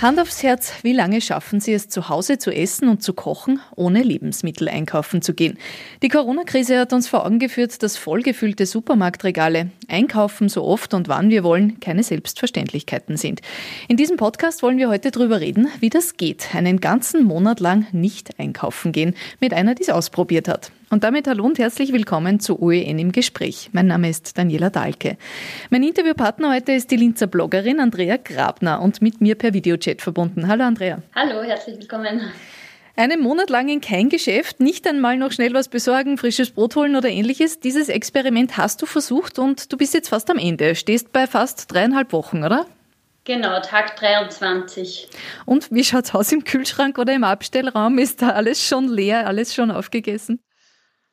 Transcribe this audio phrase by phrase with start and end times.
[0.00, 3.60] Hand aufs Herz, wie lange schaffen Sie es zu Hause zu essen und zu kochen,
[3.76, 5.58] ohne Lebensmittel einkaufen zu gehen?
[6.02, 11.28] Die Corona-Krise hat uns vor Augen geführt, dass vollgefüllte Supermarktregale, einkaufen so oft und wann
[11.28, 13.42] wir wollen, keine Selbstverständlichkeiten sind.
[13.88, 17.86] In diesem Podcast wollen wir heute darüber reden, wie das geht, einen ganzen Monat lang
[17.92, 20.72] nicht einkaufen gehen, mit einer, die es ausprobiert hat.
[20.92, 23.70] Und damit hallo und herzlich willkommen zu OEN im Gespräch.
[23.70, 25.16] Mein Name ist Daniela Dahlke.
[25.70, 30.48] Mein Interviewpartner heute ist die Linzer Bloggerin Andrea Grabner und mit mir per Videochat verbunden.
[30.48, 31.00] Hallo Andrea.
[31.14, 32.32] Hallo, herzlich willkommen.
[32.96, 36.96] Einen Monat lang in kein Geschäft, nicht einmal noch schnell was besorgen, frisches Brot holen
[36.96, 37.60] oder ähnliches.
[37.60, 40.74] Dieses Experiment hast du versucht und du bist jetzt fast am Ende.
[40.74, 42.66] Stehst bei fast dreieinhalb Wochen, oder?
[43.22, 45.08] Genau, Tag 23.
[45.46, 47.98] Und wie schaut's aus im Kühlschrank oder im Abstellraum?
[47.98, 50.40] Ist da alles schon leer, alles schon aufgegessen?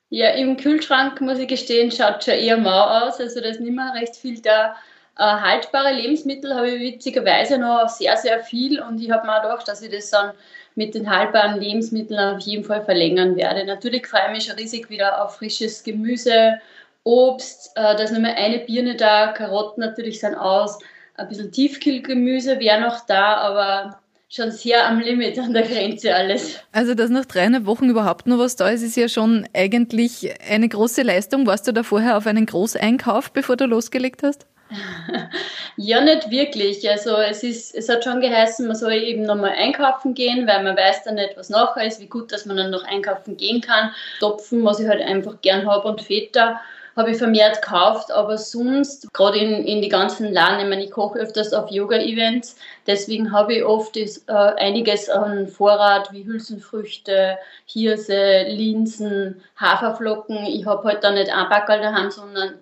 [0.10, 3.20] Ja, im Kühlschrank, muss ich gestehen, schaut schon eher mau aus.
[3.20, 4.76] Also da ist nicht mehr recht viel da.
[5.18, 9.42] Äh, haltbare Lebensmittel habe ich witzigerweise noch sehr, sehr viel und ich habe mir auch
[9.44, 10.34] gedacht, dass ich das dann
[10.76, 13.66] mit den haltbaren Lebensmitteln auf jeden Fall verlängern werde.
[13.66, 16.60] Natürlich freue ich mich schon riesig wieder auf frisches Gemüse,
[17.04, 20.78] Obst, äh, da ist nur mehr eine Birne da, Karotten natürlich sind aus,
[21.16, 24.00] ein bisschen Tiefkühlgemüse wäre noch da, aber
[24.30, 26.60] schon sehr am Limit, an der Grenze alles.
[26.72, 30.68] Also, dass nach dreieinhalb Wochen überhaupt noch was da ist, ist ja schon eigentlich eine
[30.68, 31.48] große Leistung.
[31.48, 34.46] Warst du da vorher auf einen Großeinkauf, bevor du losgelegt hast?
[35.78, 36.90] ja, nicht wirklich.
[36.90, 40.76] Also es, ist, es hat schon geheißen, man soll eben nochmal einkaufen gehen, weil man
[40.76, 43.92] weiß dann nicht, was nachher ist, wie gut, dass man dann noch einkaufen gehen kann.
[44.20, 46.60] Topfen, was ich halt einfach gern habe und Feta
[46.98, 50.92] habe ich vermehrt gekauft, aber sonst, gerade in, in die ganzen Laden, ich meine, ich
[50.92, 57.38] koche öfters auf Yoga-Events, deswegen habe ich oft das, äh, einiges an Vorrat wie Hülsenfrüchte,
[57.66, 60.46] Hirse, Linsen, Haferflocken.
[60.48, 62.56] Ich habe halt da nicht ein Backerl daheim, sondern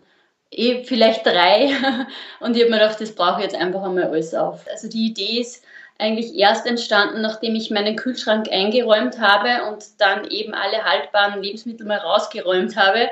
[0.52, 1.72] eh vielleicht drei.
[2.42, 4.66] Und ich habe mir gedacht, das brauche ich jetzt einfach einmal alles auf.
[4.70, 5.64] Also die Idee ist,
[5.98, 11.86] eigentlich erst entstanden, nachdem ich meinen Kühlschrank eingeräumt habe und dann eben alle haltbaren Lebensmittel
[11.86, 13.10] mal rausgeräumt habe.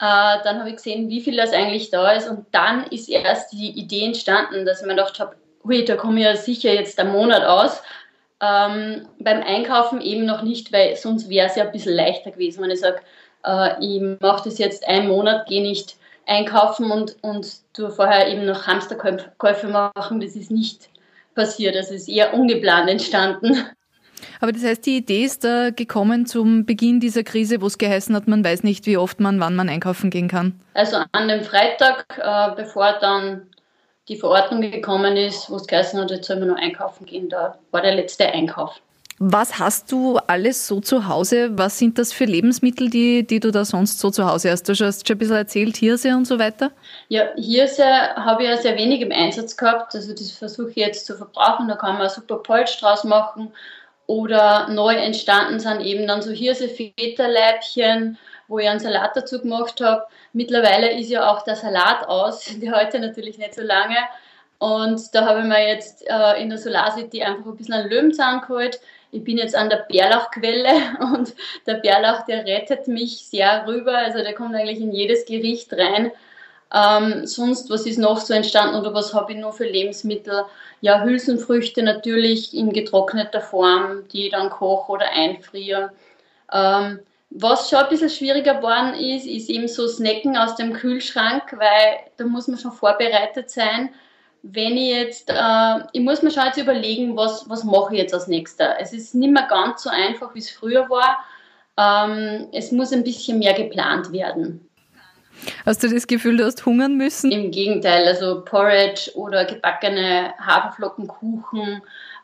[0.00, 2.28] Äh, dann habe ich gesehen, wie viel das eigentlich da ist.
[2.28, 6.20] Und dann ist erst die Idee entstanden, dass ich mir gedacht habe, hui, da komme
[6.20, 7.82] ich ja sicher jetzt einen Monat aus.
[8.42, 12.62] Ähm, beim Einkaufen eben noch nicht, weil sonst wäre es ja ein bisschen leichter gewesen,
[12.62, 13.00] wenn ich sage,
[13.44, 15.96] äh, ich mache das jetzt einen Monat, gehe nicht
[16.26, 20.20] einkaufen und, und du vorher eben noch Hamsterkäufe machen.
[20.20, 20.88] Das ist nicht
[21.34, 21.74] passiert.
[21.74, 23.66] Das ist eher ungeplant entstanden.
[24.40, 28.14] Aber das heißt, die Idee ist da gekommen zum Beginn dieser Krise, wo es geheißen
[28.14, 30.60] hat, man weiß nicht, wie oft man, wann man einkaufen gehen kann.
[30.74, 33.42] Also an dem Freitag, äh, bevor dann
[34.08, 37.58] die Verordnung gekommen ist, wo es geheißen hat, jetzt soll man nur einkaufen gehen, da
[37.70, 38.80] war der letzte Einkauf.
[39.22, 41.50] Was hast du alles so zu Hause?
[41.58, 44.62] Was sind das für Lebensmittel, die, die du da sonst so zu Hause hast?
[44.62, 46.70] Du hast schon ein bisschen erzählt, Hirse und so weiter.
[47.08, 49.94] Ja, Hirse habe ich ja sehr wenig im Einsatz gehabt.
[49.94, 51.68] Also das versuche ich jetzt zu verbrauchen.
[51.68, 53.52] Da kann man super Polsch draus machen
[54.10, 59.80] oder neu entstanden sind eben dann so Hirse, Feta-Leibchen, wo ich einen Salat dazu gemacht
[59.80, 60.04] habe.
[60.32, 63.94] Mittlerweile ist ja auch der Salat aus, der heute natürlich nicht so lange.
[64.58, 67.88] Und da habe ich mir jetzt äh, in der Solar City einfach ein bisschen einen
[67.88, 68.80] Löwenzahn geholt.
[69.12, 71.32] Ich bin jetzt an der Bärlauchquelle und
[71.68, 73.96] der Bärlauch, der rettet mich sehr rüber.
[73.96, 76.10] Also der kommt eigentlich in jedes Gericht rein.
[76.72, 80.44] Ähm, sonst, was ist noch so entstanden oder was habe ich noch für Lebensmittel?
[80.80, 85.92] Ja, Hülsenfrüchte natürlich in getrockneter Form, die ich dann koche oder einfriere.
[86.52, 91.56] Ähm, was schon ein bisschen schwieriger geworden ist, ist eben so Snacken aus dem Kühlschrank,
[91.56, 93.90] weil da muss man schon vorbereitet sein.
[94.42, 98.14] Wenn ich jetzt, äh, ich muss mir schon jetzt überlegen, was, was mache ich jetzt
[98.14, 98.80] als nächster.
[98.80, 101.18] Es ist nicht mehr ganz so einfach, wie es früher war.
[101.76, 104.68] Ähm, es muss ein bisschen mehr geplant werden.
[105.66, 107.30] Hast du das Gefühl, du hast hungern müssen?
[107.30, 111.82] Im Gegenteil, also Porridge oder gebackene Haferflockenkuchen.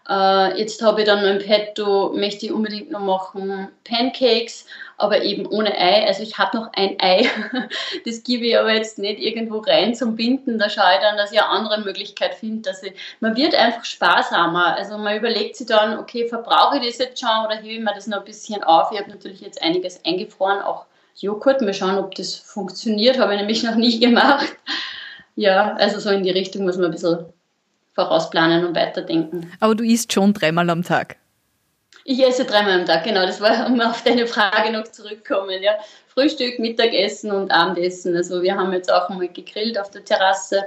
[0.08, 4.66] Äh, jetzt habe ich dann im Petto, möchte ich unbedingt noch machen, Pancakes,
[4.98, 6.06] aber eben ohne Ei.
[6.06, 7.28] Also ich habe noch ein Ei.
[8.04, 10.58] Das gebe ich aber jetzt nicht irgendwo rein zum Binden.
[10.58, 12.70] Da schaue ich dann, dass ich eine andere Möglichkeit finde.
[13.20, 14.76] Man wird einfach sparsamer.
[14.76, 17.94] Also man überlegt sich dann, okay, verbrauche ich das jetzt schon oder hebe ich mir
[17.94, 18.92] das noch ein bisschen auf?
[18.92, 20.86] Ich habe natürlich jetzt einiges eingefroren, auch
[21.16, 21.60] Joghurt.
[21.62, 23.18] Mal schauen, ob das funktioniert.
[23.18, 24.56] Habe ich nämlich noch nie gemacht.
[25.34, 27.26] Ja, also so in die Richtung muss man ein bisschen
[27.94, 29.52] vorausplanen und weiterdenken.
[29.60, 31.16] Aber du isst schon dreimal am Tag.
[32.04, 33.26] Ich esse dreimal am Tag, genau.
[33.26, 35.62] Das war, um auf deine Frage noch zurückkommen.
[35.62, 35.72] Ja.
[36.08, 38.16] Frühstück, Mittagessen und Abendessen.
[38.16, 40.64] Also wir haben jetzt auch mal gegrillt auf der Terrasse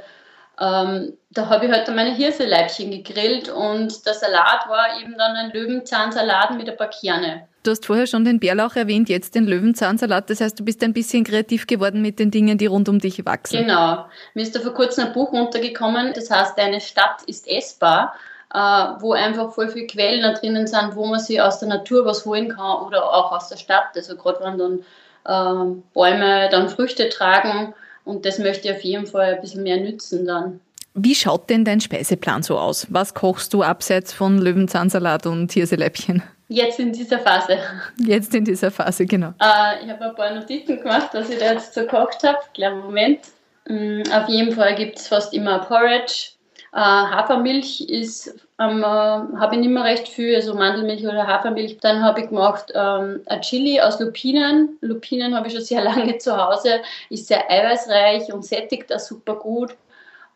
[0.60, 5.36] ähm, da habe ich heute halt meine Hirseleibchen gegrillt und der Salat war eben dann
[5.38, 7.48] ein Löwenzahnsalat mit ein paar Kerne.
[7.64, 10.30] Du hast vorher schon den Bärlauch erwähnt, jetzt den Löwenzahnsalat.
[10.30, 13.26] Das heißt, du bist ein bisschen kreativ geworden mit den Dingen, die rund um dich
[13.26, 13.60] wachsen.
[13.60, 14.06] Genau.
[14.34, 18.14] Mir ist da vor kurzem ein Buch runtergekommen, das heißt, deine Stadt ist essbar.
[18.54, 18.58] äh,
[19.00, 22.50] wo einfach voll viele Quellen drinnen sind, wo man sich aus der Natur was holen
[22.50, 23.96] kann oder auch aus der Stadt.
[23.96, 24.80] Also gerade wenn dann
[25.26, 27.74] äh, Bäume dann Früchte tragen
[28.06, 30.60] und das möchte ich auf jeden Fall ein bisschen mehr nützen dann.
[30.96, 32.88] Wie schaut denn dein Speiseplan so aus?
[32.90, 36.24] Was kochst du abseits von Löwenzahnsalat und Hirseläppchen?
[36.52, 37.60] Jetzt in dieser Phase.
[37.98, 39.30] Jetzt in dieser Phase, genau.
[39.40, 42.40] Äh, ich habe ein paar Notizen gemacht, was ich da jetzt so gekocht habe.
[42.56, 43.20] Kleinen Moment.
[43.68, 46.32] Mm, auf jeden Fall gibt es fast immer Porridge.
[46.74, 51.78] Äh, Hafermilch ist, ähm, äh, habe ich nicht mehr recht viel, also Mandelmilch oder Hafermilch.
[51.82, 54.80] Dann habe ich gemacht ähm, ein Chili aus Lupinen.
[54.82, 56.82] Lupinen habe ich schon sehr lange zu Hause,
[57.12, 59.76] ist sehr eiweißreich und sättigt da super gut.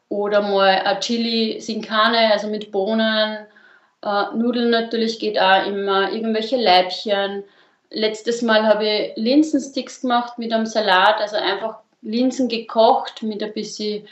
[0.09, 3.47] Oder mal ein Chili sin Carne, also mit Bohnen.
[4.03, 7.43] Äh, Nudeln natürlich geht auch immer, irgendwelche Leibchen.
[7.89, 13.53] Letztes Mal habe ich Linsensticks gemacht mit einem Salat, also einfach Linsen gekocht mit ein
[13.53, 14.07] bisschen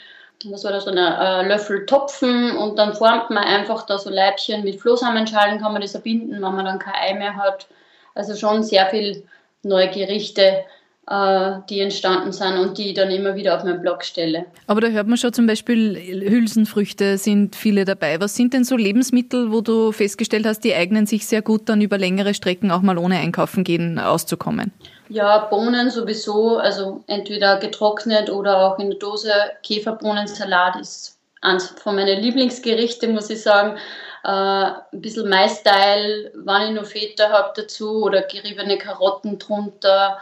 [0.50, 4.10] das war da so ein äh, Löffel Topfen und dann formt man einfach da so
[4.10, 7.66] Leibchen mit Flohsamenschalen, kann man das erbinden, wenn man dann kein Ei mehr hat.
[8.14, 9.24] Also schon sehr viel
[9.62, 10.64] neue Gerichte,
[11.08, 14.46] die entstanden sind und die ich dann immer wieder auf meinen Blog stelle.
[14.68, 18.20] Aber da hört man schon zum Beispiel, Hülsenfrüchte sind viele dabei.
[18.20, 21.80] Was sind denn so Lebensmittel, wo du festgestellt hast, die eignen sich sehr gut, dann
[21.80, 24.72] über längere Strecken auch mal ohne Einkaufen gehen auszukommen?
[25.08, 29.32] Ja, Bohnen sowieso, also entweder getrocknet oder auch in der Dose.
[29.64, 33.76] Käferbohnensalat ist eines von meinen Lieblingsgerichten, muss ich sagen.
[34.24, 40.18] Äh, ein bisschen Mais-Style, wenn ich noch Feta habe dazu oder geriebene Karotten drunter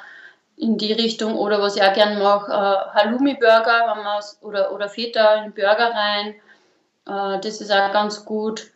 [0.61, 1.37] in die Richtung.
[1.37, 3.97] Oder was ich auch gerne mache, äh, Halloumi-Burger
[4.43, 6.35] oder, oder Feta in Burger rein.
[7.07, 8.71] Äh, das ist auch ganz gut.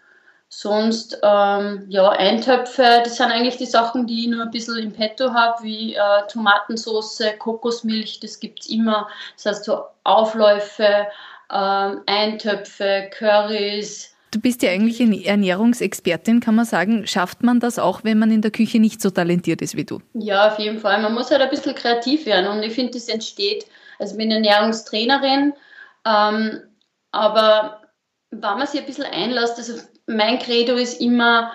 [0.49, 4.93] Sonst, ähm, ja, Eintöpfe, das sind eigentlich die Sachen, die ich nur ein bisschen im
[4.93, 9.09] Petto habe, wie äh, Tomatensauce, Kokosmilch, das gibt es immer.
[9.37, 11.09] Das heißt, so Aufläufe,
[11.53, 14.14] ähm, Eintöpfe, Currys.
[14.35, 17.07] Du bist ja eigentlich eine Ernährungsexpertin, kann man sagen.
[17.07, 20.01] Schafft man das auch, wenn man in der Küche nicht so talentiert ist wie du?
[20.15, 21.01] Ja, auf jeden Fall.
[21.01, 23.65] Man muss halt ein bisschen kreativ werden und ich finde, das entsteht.
[24.01, 25.53] Also ich bin Ernährungstrainerin,
[26.05, 26.63] ähm,
[27.13, 27.83] aber
[28.33, 31.53] wenn man sich ein bisschen einlässt, also mein Credo ist immer,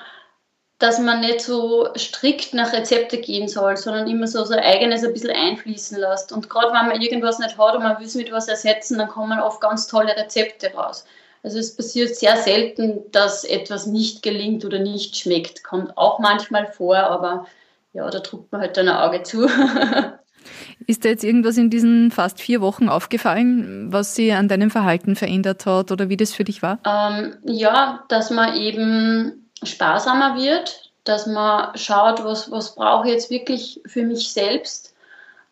[0.78, 5.12] dass man nicht so strikt nach Rezepte gehen soll, sondern immer so sein eigenes ein
[5.12, 6.32] bisschen einfließen lässt.
[6.32, 9.10] Und gerade wenn man irgendwas nicht hat und man will es mit was ersetzen, dann
[9.10, 11.04] kommen oft ganz tolle Rezepte raus.
[11.44, 15.64] Also es passiert sehr selten, dass etwas nicht gelingt oder nicht schmeckt.
[15.64, 17.46] Kommt auch manchmal vor, aber
[17.94, 19.48] ja, da druckt man halt dann ein Auge zu.
[20.88, 25.16] Ist da jetzt irgendwas in diesen fast vier Wochen aufgefallen, was sie an deinem Verhalten
[25.16, 26.80] verändert hat oder wie das für dich war?
[26.86, 33.30] Ähm, ja, dass man eben sparsamer wird, dass man schaut, was, was brauche ich jetzt
[33.30, 34.96] wirklich für mich selbst.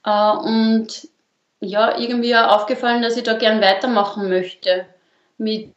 [0.05, 1.07] Äh, und
[1.59, 4.85] ja, irgendwie aufgefallen, dass ich da gern weitermachen möchte
[5.37, 5.73] mit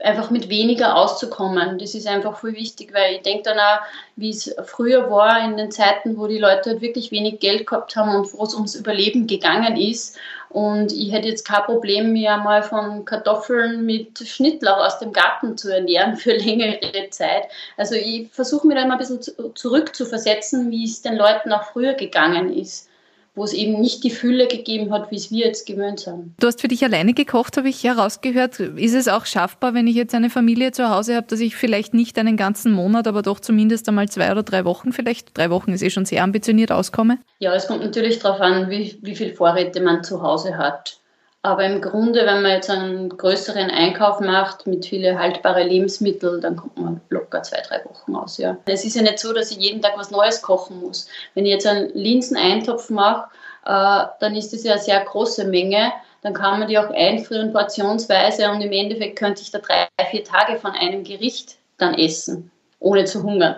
[0.00, 1.78] einfach mit weniger auszukommen.
[1.78, 3.80] Das ist einfach voll wichtig, weil ich denke dann auch,
[4.16, 7.96] wie es früher war in den Zeiten, wo die Leute halt wirklich wenig Geld gehabt
[7.96, 10.16] haben und wo es ums Überleben gegangen ist.
[10.48, 15.56] Und ich hätte jetzt kein Problem, mir mal von Kartoffeln mit Schnittlauch aus dem Garten
[15.56, 17.44] zu ernähren für längere Zeit.
[17.76, 19.20] Also ich versuche mir da immer ein bisschen
[19.54, 22.89] zurück zu versetzen, wie es den Leuten auch früher gegangen ist
[23.34, 26.34] wo es eben nicht die Fülle gegeben hat, wie es wir jetzt gewöhnt sind.
[26.40, 28.60] Du hast für dich alleine gekocht, habe ich herausgehört.
[28.60, 31.94] Ist es auch schaffbar, wenn ich jetzt eine Familie zu Hause habe, dass ich vielleicht
[31.94, 35.72] nicht einen ganzen Monat, aber doch zumindest einmal zwei oder drei Wochen vielleicht, drei Wochen
[35.72, 37.18] ist eh schon sehr ambitioniert, auskomme?
[37.38, 40.99] Ja, es kommt natürlich darauf an, wie, wie viel Vorräte man zu Hause hat.
[41.42, 46.56] Aber im Grunde, wenn man jetzt einen größeren Einkauf macht mit vielen haltbaren Lebensmitteln, dann
[46.56, 48.36] kommt man locker zwei, drei Wochen aus.
[48.36, 48.58] Ja.
[48.66, 51.08] Es ist ja nicht so, dass ich jeden Tag was Neues kochen muss.
[51.34, 53.30] Wenn ich jetzt einen Linseneintopf mache,
[53.64, 55.92] äh, dann ist das ja eine sehr große Menge.
[56.22, 60.24] Dann kann man die auch einfrieren portionsweise und im Endeffekt könnte ich da drei, vier
[60.24, 63.56] Tage von einem Gericht dann essen, ohne zu hungern.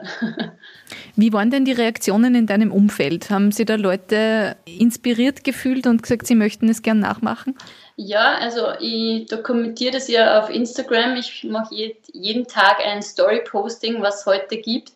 [1.17, 3.31] Wie waren denn die Reaktionen in deinem Umfeld?
[3.31, 7.57] Haben Sie da Leute inspiriert gefühlt und gesagt, sie möchten es gern nachmachen?
[7.97, 11.17] Ja, also ich dokumentiere das ja auf Instagram.
[11.17, 14.93] Ich mache jeden Tag ein Story-Posting, was es heute gibt.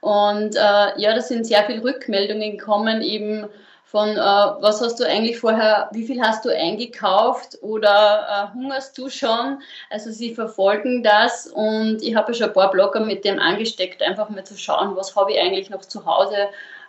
[0.00, 0.58] Und äh,
[1.00, 3.46] ja, da sind sehr viele Rückmeldungen gekommen, eben
[3.90, 8.98] von äh, was hast du eigentlich vorher, wie viel hast du eingekauft oder äh, hungerst
[8.98, 9.62] du schon?
[9.88, 14.02] Also sie verfolgen das und ich habe ja schon ein paar Blogger mit dem angesteckt,
[14.02, 16.36] einfach mal zu schauen, was habe ich eigentlich noch zu Hause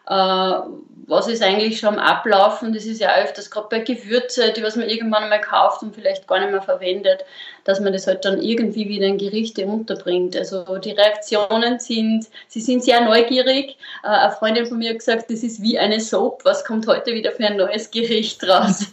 [0.05, 2.73] was ist eigentlich schon am Ablaufen.
[2.73, 6.27] Das ist ja öfters gerade bei Gewürze, die was man irgendwann einmal kauft und vielleicht
[6.27, 7.25] gar nicht mehr verwendet,
[7.63, 10.37] dass man das halt dann irgendwie wieder in Gerichte unterbringt.
[10.37, 13.77] Also die Reaktionen sind, sie sind sehr neugierig.
[14.03, 16.45] Äh, eine Freundin von mir hat gesagt, das ist wie eine Soap.
[16.45, 18.85] Was kommt heute wieder für ein neues Gericht raus?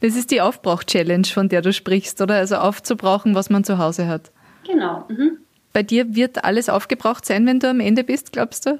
[0.00, 2.36] Das ist die Aufbrauch-Challenge, von der du sprichst, oder?
[2.36, 4.30] Also aufzubrauchen, was man zu Hause hat.
[4.66, 5.04] Genau.
[5.08, 5.38] Mhm.
[5.72, 8.78] bei dir wird alles aufgebraucht sein, wenn du am Ende bist, glaubst du?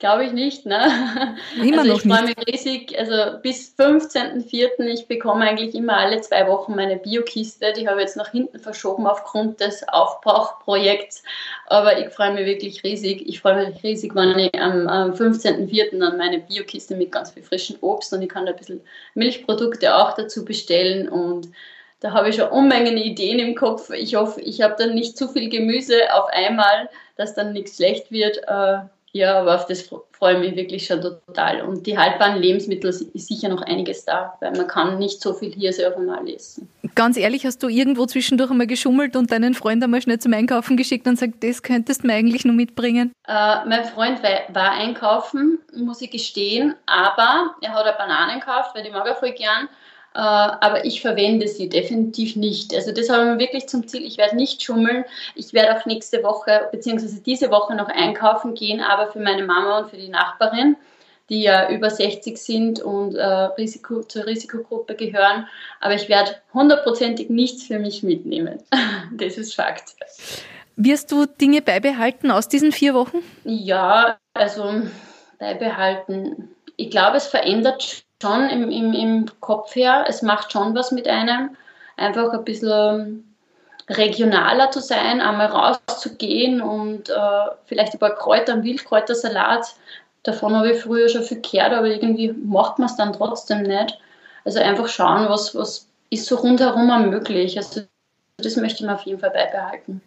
[0.00, 1.36] Glaube ich nicht, ne?
[1.62, 2.98] Immer also ich freue mich riesig.
[2.98, 4.82] Also bis 15.04.
[4.86, 7.74] ich bekomme eigentlich immer alle zwei Wochen meine Biokiste.
[7.74, 11.22] Die habe ich jetzt nach hinten verschoben aufgrund des Aufbrauchprojekts.
[11.66, 13.28] Aber ich freue mich wirklich riesig.
[13.28, 15.98] Ich freue mich riesig, wenn ich am, am 15.04.
[15.98, 18.80] dann meine Biokiste mit ganz viel frischem Obst und ich kann da ein bisschen
[19.12, 21.48] Milchprodukte auch dazu bestellen und
[22.00, 23.90] da habe ich schon Unmengen Ideen im Kopf.
[23.90, 28.10] Ich hoffe, ich habe dann nicht zu viel Gemüse auf einmal, dass dann nichts schlecht
[28.10, 28.40] wird.
[29.12, 31.62] Ja, aber auf das freue ich mich wirklich schon total.
[31.62, 35.52] Und die haltbaren Lebensmittel ist sicher noch einiges da, weil man kann nicht so viel
[35.52, 36.68] hier auf einmal essen.
[36.94, 40.76] Ganz ehrlich, hast du irgendwo zwischendurch einmal geschummelt und deinen Freund einmal schnell zum Einkaufen
[40.76, 43.12] geschickt und sagt, das könntest du mir eigentlich nur mitbringen?
[43.26, 48.84] Äh, mein Freund war einkaufen, muss ich gestehen, aber er hat eine Bananen gekauft, weil
[48.84, 49.68] die mag er voll gern.
[50.14, 52.74] Äh, aber ich verwende sie definitiv nicht.
[52.74, 54.04] Also das haben wir wirklich zum Ziel.
[54.04, 55.04] Ich werde nicht schummeln.
[55.36, 57.20] Ich werde auch nächste Woche bzw.
[57.24, 60.76] diese Woche noch einkaufen gehen, aber für meine Mama und für die Nachbarin,
[61.28, 65.46] die ja über 60 sind und äh, Risiko, zur Risikogruppe gehören.
[65.80, 68.58] Aber ich werde hundertprozentig nichts für mich mitnehmen.
[69.12, 69.94] das ist Fakt.
[70.74, 73.18] Wirst du Dinge beibehalten aus diesen vier Wochen?
[73.44, 74.82] Ja, also
[75.38, 76.50] beibehalten.
[76.76, 80.04] Ich glaube, es verändert schon im, im, im Kopf her.
[80.08, 81.56] Es macht schon was mit einem.
[81.96, 83.36] Einfach ein bisschen
[83.88, 89.74] regionaler zu sein, einmal rauszugehen und äh, vielleicht ein paar Kräuter, einen Wildkräutersalat.
[90.22, 93.98] Davon habe ich früher schon viel gehört, aber irgendwie macht man es dann trotzdem nicht.
[94.44, 97.56] Also einfach schauen, was, was ist so rundherum möglich.
[97.56, 97.82] Also
[98.36, 100.02] das möchte ich mir auf jeden Fall beibehalten.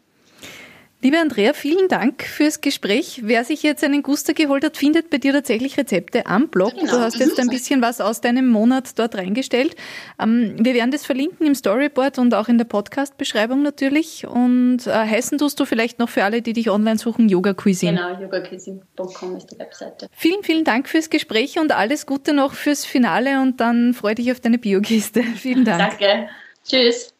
[1.03, 3.19] Liebe Andrea, vielen Dank fürs Gespräch.
[3.25, 6.75] Wer sich jetzt einen Guster geholt hat, findet bei dir tatsächlich Rezepte am Blog.
[6.75, 6.93] Genau.
[6.93, 9.75] Du hast jetzt ein bisschen was aus deinem Monat dort reingestellt.
[10.17, 14.25] Ähm, wir werden das verlinken im Storyboard und auch in der Podcast-Beschreibung natürlich.
[14.25, 17.97] Und äh, heißen tust du vielleicht noch für alle, die dich online suchen, Yoga Cuisine.
[17.97, 20.07] Genau, yogacuisine.com ist die Webseite.
[20.13, 24.31] Vielen, vielen Dank fürs Gespräch und alles Gute noch fürs Finale und dann freue dich
[24.31, 25.21] auf deine Biokiste.
[25.35, 25.99] Vielen Dank.
[25.99, 26.29] Danke.
[26.63, 27.12] Tschüss.